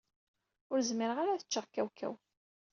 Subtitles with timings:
[0.71, 2.13] Ur zmireɣ ara ad ččeɣ kawkaw.